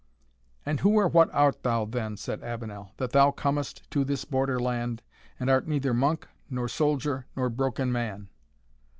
"And 0.65 0.79
who 0.79 0.95
or 0.97 1.07
what 1.07 1.31
art 1.31 1.61
thou, 1.61 1.85
then," 1.85 2.17
said 2.17 2.41
Avenel, 2.41 2.91
"that 2.97 3.11
thou 3.11 3.29
comest 3.29 3.83
to 3.91 4.03
this 4.03 4.25
Border 4.25 4.59
land, 4.59 5.03
and 5.39 5.47
art 5.47 5.67
neither 5.67 5.93
monk, 5.93 6.27
nor 6.49 6.67
soldier, 6.67 7.27
nor 7.35 7.51
broken 7.51 7.91
man?" 7.91 8.27